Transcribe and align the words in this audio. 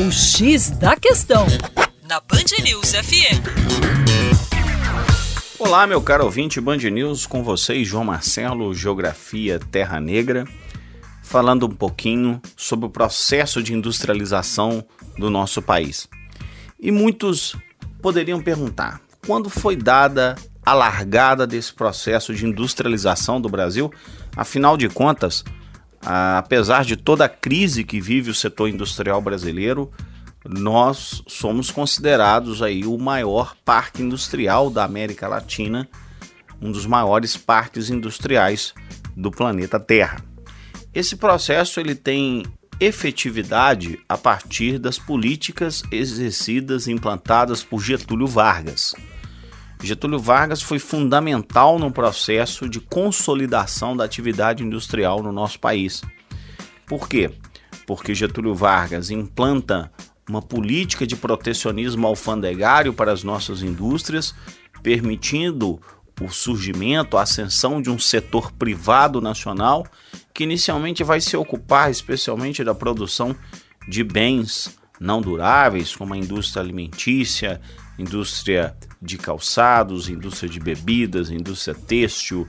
O 0.00 0.12
X 0.12 0.70
da 0.70 0.94
Questão, 0.94 1.44
na 2.08 2.20
Band 2.20 2.62
News 2.62 2.92
FM. 2.92 3.42
Olá, 5.58 5.88
meu 5.88 6.00
caro 6.00 6.22
ouvinte 6.24 6.60
Band 6.60 6.76
News, 6.76 7.26
com 7.26 7.42
vocês, 7.42 7.88
João 7.88 8.04
Marcelo, 8.04 8.72
Geografia 8.72 9.58
Terra 9.58 9.98
Negra, 10.00 10.44
falando 11.20 11.66
um 11.66 11.70
pouquinho 11.70 12.40
sobre 12.56 12.86
o 12.86 12.90
processo 12.90 13.60
de 13.60 13.74
industrialização 13.74 14.86
do 15.18 15.30
nosso 15.30 15.60
país. 15.60 16.06
E 16.78 16.92
muitos 16.92 17.56
poderiam 18.00 18.40
perguntar: 18.40 19.00
quando 19.26 19.50
foi 19.50 19.74
dada 19.74 20.36
a 20.64 20.74
largada 20.74 21.44
desse 21.44 21.74
processo 21.74 22.32
de 22.32 22.46
industrialização 22.46 23.40
do 23.40 23.48
Brasil? 23.48 23.92
Afinal 24.36 24.76
de 24.76 24.88
contas, 24.88 25.42
apesar 26.02 26.84
de 26.84 26.96
toda 26.96 27.24
a 27.24 27.28
crise 27.28 27.84
que 27.84 28.00
vive 28.00 28.30
o 28.30 28.34
setor 28.34 28.68
industrial 28.68 29.20
brasileiro, 29.20 29.90
nós 30.48 31.22
somos 31.26 31.70
considerados 31.70 32.62
aí 32.62 32.84
o 32.84 32.96
maior 32.96 33.54
parque 33.64 34.02
industrial 34.02 34.70
da 34.70 34.84
América 34.84 35.28
Latina, 35.28 35.88
um 36.60 36.70
dos 36.70 36.86
maiores 36.86 37.36
parques 37.36 37.90
industriais 37.90 38.72
do 39.16 39.30
planeta 39.30 39.78
Terra. 39.78 40.24
Esse 40.94 41.16
processo 41.16 41.80
ele 41.80 41.94
tem 41.94 42.44
efetividade 42.80 44.00
a 44.08 44.16
partir 44.16 44.78
das 44.78 44.98
políticas 44.98 45.82
exercidas 45.90 46.86
e 46.86 46.92
implantadas 46.92 47.62
por 47.62 47.80
Getúlio 47.82 48.26
Vargas. 48.26 48.94
Getúlio 49.86 50.18
Vargas 50.18 50.60
foi 50.60 50.78
fundamental 50.78 51.78
no 51.78 51.90
processo 51.90 52.68
de 52.68 52.80
consolidação 52.80 53.96
da 53.96 54.04
atividade 54.04 54.64
industrial 54.64 55.22
no 55.22 55.30
nosso 55.30 55.60
país. 55.60 56.02
Por 56.86 57.08
quê? 57.08 57.30
Porque 57.86 58.14
Getúlio 58.14 58.54
Vargas 58.54 59.10
implanta 59.10 59.90
uma 60.28 60.42
política 60.42 61.06
de 61.06 61.16
protecionismo 61.16 62.06
alfandegário 62.06 62.92
para 62.92 63.12
as 63.12 63.22
nossas 63.22 63.62
indústrias, 63.62 64.34
permitindo 64.82 65.80
o 66.20 66.28
surgimento, 66.28 67.16
a 67.16 67.22
ascensão 67.22 67.80
de 67.80 67.88
um 67.88 67.98
setor 67.98 68.52
privado 68.52 69.20
nacional 69.20 69.86
que 70.34 70.42
inicialmente 70.44 71.04
vai 71.04 71.20
se 71.20 71.36
ocupar 71.36 71.90
especialmente 71.90 72.64
da 72.64 72.74
produção 72.74 73.34
de 73.88 74.02
bens 74.02 74.76
não 75.00 75.20
duráveis, 75.20 75.94
como 75.94 76.14
a 76.14 76.18
indústria 76.18 76.62
alimentícia, 76.62 77.60
indústria 77.98 78.76
de 79.00 79.16
calçados, 79.16 80.08
indústria 80.08 80.50
de 80.50 80.58
bebidas, 80.58 81.30
indústria 81.30 81.74
têxtil, 81.74 82.46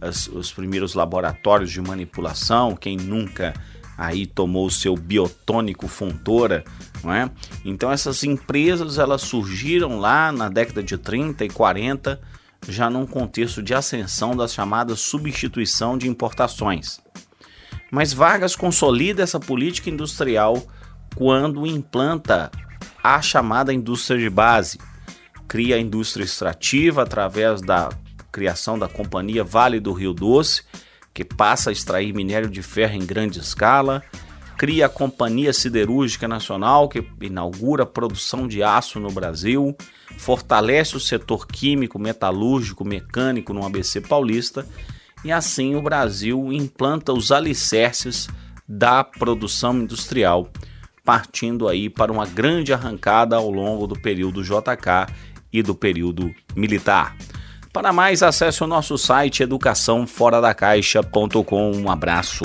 as, 0.00 0.28
os 0.28 0.52
primeiros 0.52 0.94
laboratórios 0.94 1.70
de 1.70 1.80
manipulação, 1.80 2.76
quem 2.76 2.96
nunca 2.96 3.52
aí 3.96 4.26
tomou 4.26 4.66
o 4.66 4.70
seu 4.70 4.94
biotônico 4.94 5.88
Fontoura, 5.88 6.62
não 7.02 7.12
é? 7.12 7.28
Então 7.64 7.90
essas 7.90 8.22
empresas 8.22 8.96
elas 8.96 9.22
surgiram 9.22 9.98
lá 9.98 10.30
na 10.30 10.48
década 10.48 10.84
de 10.84 10.96
30 10.96 11.44
e 11.44 11.48
40, 11.48 12.20
já 12.68 12.88
num 12.88 13.06
contexto 13.06 13.60
de 13.60 13.74
ascensão 13.74 14.36
da 14.36 14.46
chamada 14.46 14.94
substituição 14.94 15.98
de 15.98 16.08
importações. 16.08 17.00
Mas 17.90 18.12
Vargas 18.12 18.54
consolida 18.54 19.22
essa 19.22 19.40
política 19.40 19.90
industrial 19.90 20.62
quando 21.16 21.66
implanta 21.66 22.50
a 23.02 23.20
chamada 23.20 23.72
indústria 23.72 24.18
de 24.18 24.30
base, 24.30 24.78
cria 25.48 25.76
a 25.76 25.80
indústria 25.80 26.24
extrativa 26.24 27.02
através 27.02 27.62
da 27.62 27.88
criação 28.30 28.78
da 28.78 28.86
companhia 28.86 29.42
Vale 29.42 29.80
do 29.80 29.92
Rio 29.92 30.12
Doce, 30.12 30.62
que 31.14 31.24
passa 31.24 31.70
a 31.70 31.72
extrair 31.72 32.14
minério 32.14 32.50
de 32.50 32.62
ferro 32.62 32.94
em 32.94 33.04
grande 33.04 33.40
escala, 33.40 34.04
cria 34.58 34.86
a 34.86 34.88
Companhia 34.88 35.52
Siderúrgica 35.52 36.28
Nacional, 36.28 36.88
que 36.88 37.04
inaugura 37.20 37.84
a 37.84 37.86
produção 37.86 38.46
de 38.46 38.62
aço 38.62 39.00
no 39.00 39.10
Brasil, 39.10 39.74
fortalece 40.18 40.96
o 40.96 41.00
setor 41.00 41.46
químico, 41.46 41.98
metalúrgico, 41.98 42.84
mecânico 42.84 43.54
no 43.54 43.64
ABC 43.64 44.00
paulista, 44.02 44.66
e 45.24 45.32
assim 45.32 45.74
o 45.74 45.82
Brasil 45.82 46.52
implanta 46.52 47.12
os 47.12 47.32
alicerces 47.32 48.28
da 48.68 49.02
produção 49.02 49.76
industrial, 49.78 50.50
partindo 51.04 51.66
aí 51.66 51.88
para 51.88 52.12
uma 52.12 52.26
grande 52.26 52.72
arrancada 52.72 53.36
ao 53.36 53.50
longo 53.50 53.86
do 53.86 53.98
período 53.98 54.42
JK 54.42 55.08
e 55.52 55.62
do 55.62 55.74
período 55.74 56.34
militar. 56.54 57.16
Para 57.72 57.92
mais, 57.92 58.22
acesse 58.22 58.62
o 58.64 58.66
nosso 58.66 58.98
site 58.98 59.42
educaçãoforadacaixa.com. 59.42 61.72
Um 61.76 61.90
abraço. 61.90 62.44